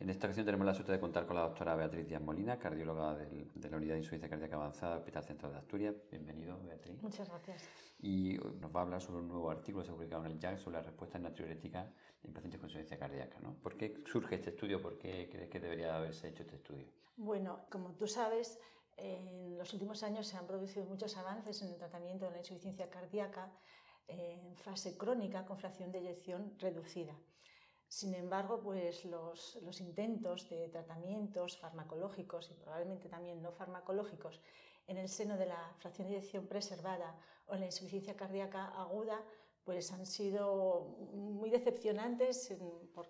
[0.02, 3.14] En esta ocasión tenemos la suerte de contar con la doctora Beatriz Díaz Molina, cardióloga
[3.14, 5.94] de la Unidad de Insuficiencia Cardíaca Avanzada Hospital Central de Asturias.
[6.10, 7.00] Bienvenido, Beatriz.
[7.00, 7.62] Muchas gracias.
[8.00, 10.40] Y nos va a hablar sobre un nuevo artículo que se ha publicado en el
[10.40, 11.88] JAG sobre la respuesta natriurética
[12.24, 13.38] en pacientes con insuficiencia cardíaca.
[13.38, 13.54] ¿no?
[13.62, 14.82] ¿Por qué surge este estudio?
[14.82, 16.88] ¿Por qué crees que debería haberse hecho este estudio?
[17.16, 18.58] Bueno, como tú sabes,
[18.96, 22.90] en los últimos años se han producido muchos avances en el tratamiento de la insuficiencia
[22.90, 23.52] cardíaca
[24.08, 27.14] en fase crónica con fracción de eyección reducida.
[27.92, 34.40] Sin embargo, pues los, intentos de tratamientos farmacológicos y probablemente también no farmacológicos
[34.86, 37.14] en el seno de la fracción de eyección preservada
[37.48, 39.22] o la insuficiencia cardíaca aguda
[39.62, 42.56] pues han sido muy decepcionantes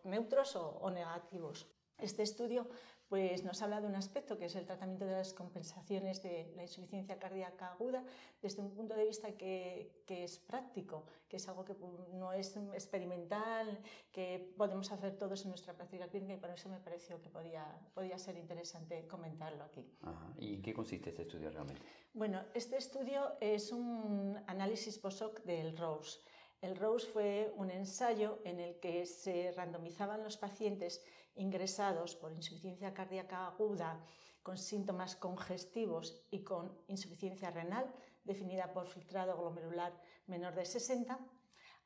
[0.02, 1.68] neutros o negativos.
[1.96, 2.68] Este estudio
[3.12, 6.62] pues, nos habla de un aspecto que es el tratamiento de las compensaciones de la
[6.62, 8.02] insuficiencia cardíaca aguda
[8.40, 11.76] desde un punto de vista que, es práctico, que es algo que
[12.14, 13.78] no es experimental,
[14.10, 17.66] que podemos hacer todos en nuestra práctica clínica y por eso me pareció que podía,
[17.92, 19.86] podía ser interesante comentarlo aquí.
[20.38, 21.82] ¿Y qué consiste este estudio realmente?
[22.14, 26.18] Bueno, este estudio es un análisis post-hoc del ROSE.
[26.62, 32.94] El ROSE fue un ensayo en el que se randomizaban los pacientes ingresados por insuficiencia
[32.94, 34.04] cardíaca aguda
[34.42, 37.86] con síntomas congestivos y con insuficiencia renal,
[38.24, 39.92] definida por filtrado glomerular
[40.26, 41.18] menor de 60,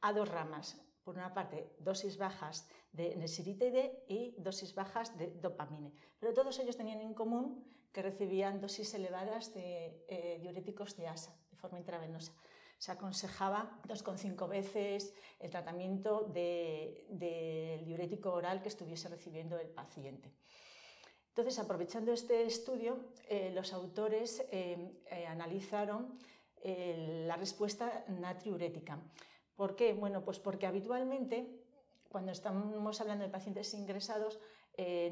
[0.00, 0.80] a dos ramas.
[1.04, 5.92] Por una parte, dosis bajas de nesiriteide y dosis bajas de dopamine.
[6.18, 11.32] Pero todos ellos tenían en común que recibían dosis elevadas de eh, diuréticos de ASA
[11.50, 12.32] de forma intravenosa
[12.78, 20.32] se aconsejaba 2,5 veces el tratamiento del diurético oral que estuviese recibiendo el paciente.
[21.36, 22.96] Entonces, aprovechando este estudio,
[23.28, 26.18] eh, los autores eh, eh, analizaron
[26.64, 28.98] la respuesta natriurética.
[29.54, 29.92] ¿Por qué?
[29.92, 31.46] Bueno, pues porque habitualmente,
[32.08, 34.40] cuando estamos hablando de pacientes ingresados,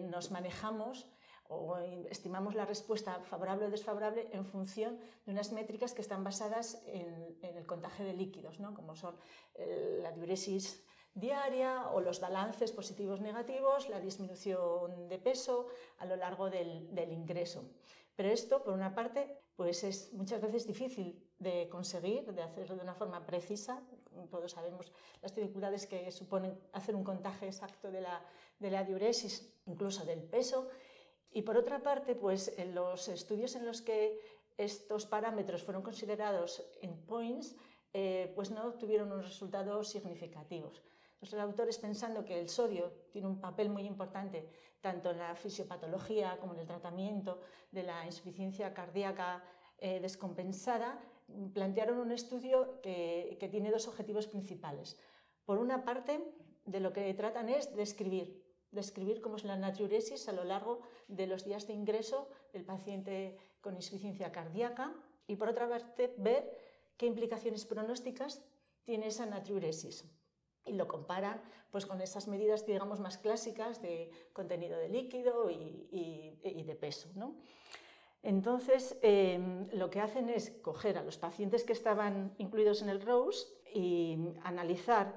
[0.01, 1.07] nos manejamos
[1.49, 1.77] o
[2.11, 7.37] estimamos la respuesta favorable o desfavorable en función de unas métricas que están basadas en,
[7.43, 8.75] el contagio de líquidos, ¿no?
[8.75, 9.15] como son
[9.55, 10.83] eh, la diuresis
[11.15, 15.69] diaria o los balances positivos negativos, la disminución de peso
[15.99, 17.65] a lo largo del, ingreso.
[18.17, 22.83] Pero esto, por una parte, pues es muchas veces difícil de conseguir, de hacerlo de
[22.83, 23.83] una forma precisa.
[24.31, 28.25] Todos sabemos las dificultades que suponen hacer un contagio exacto de la,
[28.59, 30.69] de la diuresis, incluso del peso.
[31.35, 34.21] Y por otra parte, pues en los estudios en los que
[34.57, 37.57] estos parámetros fueron considerados endpoints,
[37.93, 40.81] eh, pues no tuvieron unos resultados significativos.
[41.21, 44.49] Los autores, pensando que el sodio tiene un papel muy importante
[44.81, 47.41] tanto en la fisiopatología como en el tratamiento
[47.73, 49.43] de la insuficiencia cardíaca
[49.79, 51.01] eh, descompensada,
[51.53, 54.97] plantearon un estudio que, que tiene dos objetivos principales.
[55.45, 56.21] Por una parte,
[56.67, 58.44] de lo que tratan es describir
[58.75, 63.37] describir cómo es la natriuresis a lo largo de los días de ingreso del paciente
[63.61, 64.95] con insuficiencia cardíaca
[65.27, 66.57] y por otra parte ver
[66.97, 68.43] qué implicaciones pronósticas
[68.85, 70.05] tiene esa natriuresis
[70.67, 76.39] y lo comparan pues, con esas medidas digamos más clásicas de contenido de líquido y,
[76.43, 77.09] de peso.
[78.23, 83.03] Entonces, em, lo que hacen es coger a los pacientes que estaban incluidos en el
[83.03, 85.15] ROSE y analizar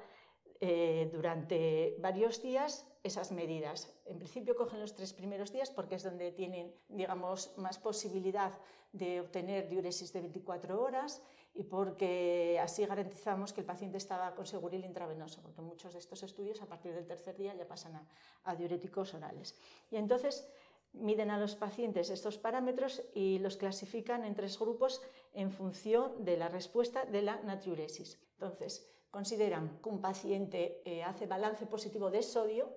[0.59, 3.91] eh, durante varios días esas medidas.
[4.05, 8.53] En principio cogen los tres primeros días porque es donde tienen, digamos, más posibilidad
[8.91, 11.21] de obtener diuresis de 24 horas
[11.53, 16.21] y porque así garantizamos que el paciente estaba con seguril intravenoso, porque muchos de estos
[16.21, 17.99] estudios a partir del tercer día ya pasan
[18.43, 19.55] a, diuréticos orales.
[19.89, 20.47] Y entonces
[20.93, 25.01] miden a los pacientes estos parámetros y los clasifican en tres grupos
[25.33, 28.19] en función de la respuesta de la natriuresis.
[28.33, 32.73] Entonces, consideran que un paciente eh, hace balance positivo de sodio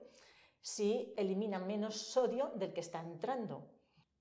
[0.60, 3.70] si elimina menos sodio del que está entrando.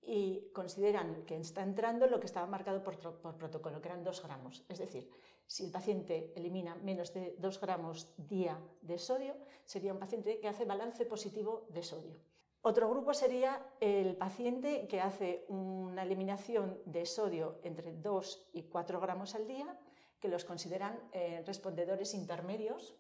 [0.02, 4.24] Y consideran que está entrando lo que estaba marcado por, por protocolo, que eran 2
[4.24, 4.66] gramos.
[4.70, 5.10] Es decir,
[5.46, 9.36] si el paciente elimina menos de 2 gramos día de sodio,
[9.66, 12.16] sería un paciente que hace balance positivo de sodio.
[12.62, 19.00] Otro grupo sería el paciente que hace una eliminación de sodio entre 2 y 4
[19.00, 19.80] gramos al día,
[20.20, 22.96] que los consideran eh, respondedores intermedios.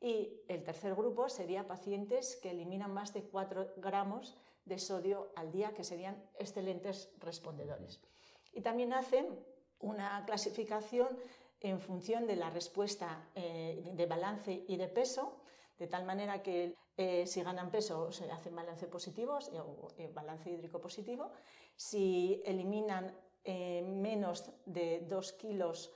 [0.00, 5.52] Y el tercer grupo sería pacientes que eliminan más de 4 gramos de sodio al
[5.52, 8.00] día, que serían excelentes respondedores.
[8.52, 9.26] Y también hacen
[9.78, 11.08] una clasificación
[11.60, 15.40] en función de la respuesta eh, de balance y de peso
[15.78, 20.80] de tal manera que eh, si ganan peso se hacen balance positivo o balance hídrico
[20.80, 21.30] positivo,
[21.76, 23.14] si eliminan
[23.46, 25.92] menos de 2 kilos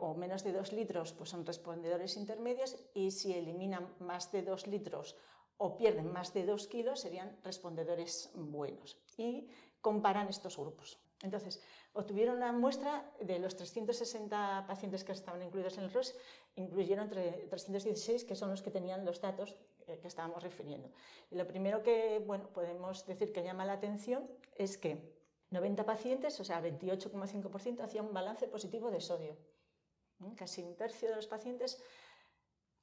[0.00, 4.66] o menos de 2 litros, pues son respondedores intermedios y si eliminan más de 2
[4.66, 5.16] litros
[5.58, 8.98] o pierden más de 2 kilos serían respondedores buenos.
[9.16, 9.48] Y
[9.80, 10.98] comparan estos grupos.
[11.22, 11.60] Entonces,
[11.92, 16.14] obtuvieron una muestra de los 360 pacientes que estaban incluidos en el ROS,
[16.56, 19.56] incluyeron 316 que son los que tenían los datos
[19.86, 20.88] eh, que estábamos refiriendo.
[21.30, 25.21] Y lo primero que bueno, podemos decir que llama la atención es que
[25.52, 29.36] 90 pacientes, o sea, 28,5%, hacían un balance positivo de sodio.
[30.18, 30.32] ¿Mm?
[30.32, 31.82] Casi un tercio de los pacientes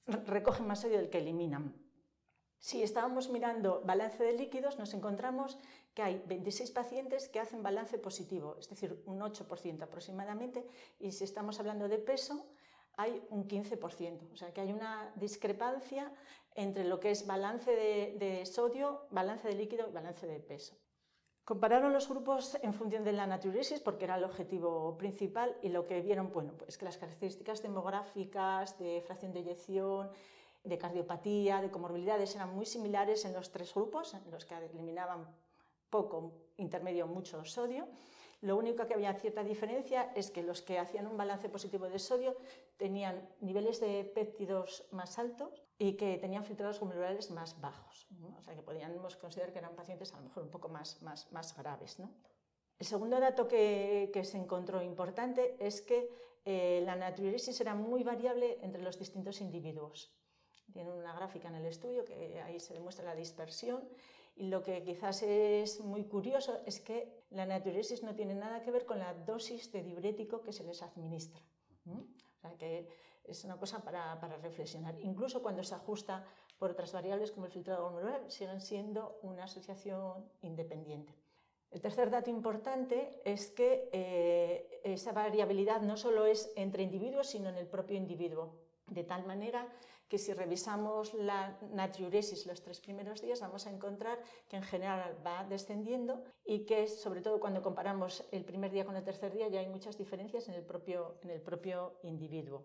[0.06, 1.76] recogen más sodio del que eliminan.
[2.60, 5.58] Si estábamos mirando balance de líquidos, nos encontramos
[5.94, 10.66] que hay 26 pacientes que hacen balance positivo, es decir, un 8% aproximadamente,
[11.00, 12.46] y si estamos hablando de peso,
[12.98, 14.34] hay un 15%.
[14.34, 16.12] O sea que hay una discrepancia
[16.54, 20.76] entre lo que es balance de, sodio, balance de líquido y balance de peso.
[21.50, 25.88] Compararon los grupos en función de la natriuresis porque era el objetivo principal y lo
[25.88, 30.12] que vieron, bueno, pues que las características demográficas, de fracción de eyección,
[30.64, 35.26] de cardiopatía, de comorbilidades eran muy similares en los tres grupos, en los que eliminaban
[35.90, 37.88] poco, intermedio, mucho sodio.
[38.42, 41.98] Lo único que había cierta diferencia es que los que hacían un balance positivo de
[41.98, 42.38] sodio
[42.78, 48.06] tenían niveles de péptidos más altos y que tenían filtrados glomerulares más bajos.
[48.38, 51.32] O sea que podríamos considerar que eran pacientes a lo mejor un poco más, más,
[51.32, 52.00] más graves.
[52.00, 52.12] ¿no?
[52.78, 56.10] El segundo dato que, que, se encontró importante es que
[56.44, 60.14] eh, la natriuresis era muy variable entre los distintos individuos.
[60.74, 63.88] Tienen una gráfica en el estudio que ahí se demuestra la dispersión
[64.36, 68.72] y lo que quizás es muy curioso es que la natriuresis no tiene nada que
[68.72, 71.42] ver con la dosis de diurético que se les administra.
[71.86, 72.88] O sea que
[73.24, 75.00] es una cosa para, reflexionar.
[75.00, 76.26] Incluso cuando se ajusta
[76.58, 81.14] por otras variables como el filtrado glomerular, siguen siendo una asociación independiente.
[81.72, 87.50] El tercer dato importante es que eh, esa variabilidad no solo es entre individuos, sino
[87.50, 88.56] en el propio individuo,
[88.88, 89.68] de tal manera
[90.10, 94.18] que si revisamos la natriuresis los tres primeros días vamos a encontrar
[94.50, 98.96] que en general va descendiendo y que sobre todo cuando comparamos el primer día con
[98.96, 102.64] el tercer día ya hay muchas diferencias en el propio, en el propio individuo.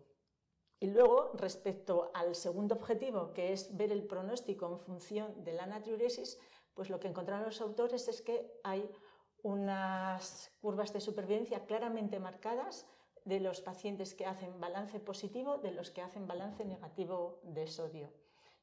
[0.84, 5.64] Y luego, respecto al segundo objetivo, que es ver el pronóstico en función de la
[5.64, 6.38] natriuresis,
[6.74, 8.86] pues lo que encontraron los autores es que hay
[9.42, 12.86] unas curvas de supervivencia claramente marcadas
[13.24, 18.12] de los pacientes que hacen balance positivo de los que hacen balance negativo de sodio.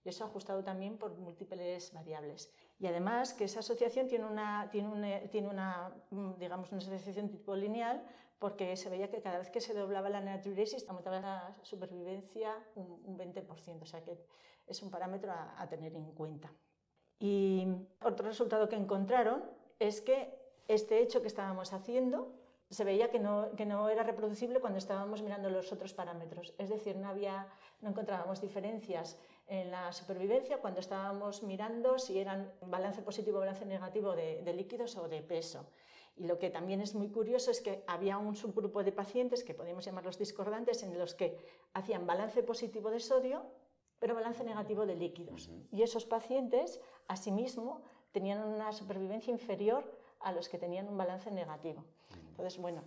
[0.04, 2.52] Y eso ajustado también por múltiples variables.
[2.80, 7.30] Y además que esa asociación tiene una, tiene una, tiene una, mm, digamos, una asociación
[7.30, 8.04] tipo lineal
[8.40, 13.16] porque se veía que cada vez que se doblaba la natriuresis aumentaba la supervivencia un,
[13.16, 14.18] 20%, o sea que
[14.66, 16.52] es un parámetro a, a tener en cuenta.
[17.20, 17.68] Y
[18.02, 19.44] otro resultado que encontraron
[19.78, 20.34] es que
[20.68, 22.41] este hecho que estábamos haciendo
[22.72, 26.54] se veía que no, que no, era reproducible cuando estábamos mirando los otros parámetros.
[26.58, 27.48] Es decir, no, había,
[27.82, 33.66] no encontrábamos diferencias en la supervivencia cuando estábamos mirando si eran balance positivo o balance
[33.66, 35.68] negativo de, de, líquidos o de peso.
[36.16, 39.54] Y lo que también es muy curioso es que había un subgrupo de pacientes, que
[39.54, 41.38] podemos llamarlos discordantes, en los que
[41.74, 43.44] hacían balance positivo de sodio,
[44.00, 45.50] pero balance negativo de líquidos.
[45.72, 47.82] Y esos pacientes, asimismo,
[48.14, 49.84] tenían una supervivencia inferior
[50.22, 51.86] a los que tenían un balance negativo.
[52.42, 52.82] Entonces, bueno,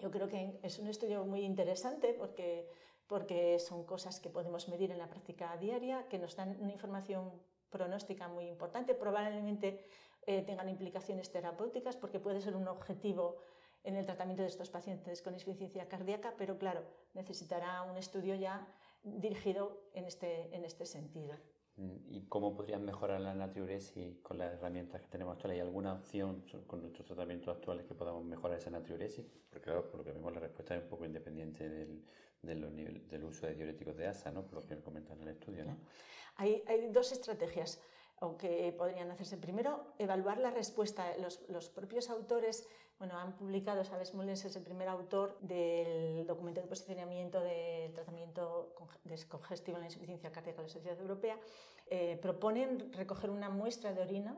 [0.00, 2.68] yo creo que es un estudio muy interesante porque,
[3.06, 7.30] porque son cosas que podemos medir en la práctica diaria, que nos dan una información
[7.70, 9.84] pronóstica muy importante, probablemente
[10.26, 13.36] eh, tengan implicaciones terapéuticas porque puede ser un objetivo
[13.84, 16.82] en el tratamiento de estos pacientes con insuficiencia cardíaca, pero claro,
[17.14, 18.66] necesitará un estudio ya
[19.04, 21.36] dirigido en este, en este sentido.
[21.78, 25.56] Mm, ¿Y cómo podrían mejorar la natriuresis con las herramientas que tenemos actuales?
[25.56, 29.24] ¿Hay alguna opción con nuestros tratamientos actuales que podamos mejorar esa natriuresis?
[29.48, 32.02] Porque claro, por lo que vemos la respuesta es un poco independiente del,
[32.42, 34.44] del, del uso de diuréticos de ASA, ¿no?
[34.44, 35.64] por lo que comentan en el estudio.
[35.64, 35.76] ¿no?
[36.36, 37.80] Hay, hay dos estrategias
[38.38, 39.36] que podrían hacerse.
[39.36, 41.16] Primero, evaluar la respuesta.
[41.18, 46.60] Los, los propios autores bueno, han publicado, Sabes Mullens es el primer autor del documento
[46.60, 51.38] de posicionamiento del tratamiento descongestivo en la insuficiencia cardíaca de la Sociedad Europea.
[51.86, 54.36] Eh, proponen recoger una muestra de orina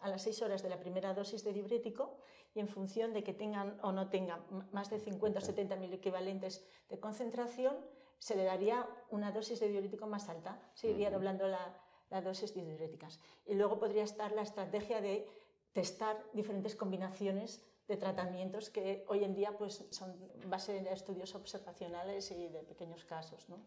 [0.00, 2.18] a las 6 horas de la primera dosis de diurético
[2.54, 5.92] y en función de que tengan o no tengan más de 50 o 70 mil
[5.94, 7.74] equivalentes de concentración,
[8.18, 11.74] se le daría una dosis de diurético más alta, se iría doblando la,
[12.14, 13.20] la dosis diuréticas.
[13.44, 15.26] Y luego podría estar la estrategia de
[15.72, 20.16] testar diferentes combinaciones de tratamientos que hoy en día pues, son
[20.46, 23.48] base de estudios observacionales y de pequeños casos.
[23.48, 23.58] ¿no?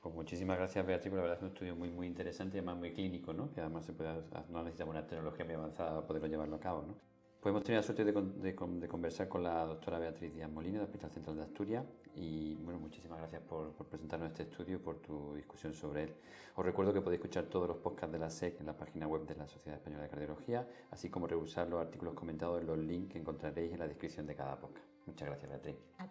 [0.00, 2.94] Pues muchísimas gracias Beatriz, la verdad es un estudio muy, muy interesante y además muy
[2.94, 3.50] clínico, ¿no?
[3.52, 6.82] que además se puede, no necesitamos una tecnología muy avanzada para poderlo llevarlo a cabo.
[6.82, 6.94] ¿no?
[7.40, 10.86] Pues hemos tenido la suerte de, de, conversar con la doctora Beatriz Díaz Molina del
[10.86, 11.84] Hospital Central de Asturias
[12.16, 16.14] y bueno, muchísimas gracias por, presentarnos este estudio por tu discusión sobre él.
[16.56, 19.24] Os recuerdo que podéis escuchar todos los podcasts de la SEC en la página web
[19.24, 23.12] de la Sociedad Española de Cardiología, así como revisar los artículos comentados en los links
[23.12, 24.86] que encontraréis en la descripción de cada podcast.
[25.06, 25.76] Muchas gracias, Beatriz.
[25.98, 26.08] A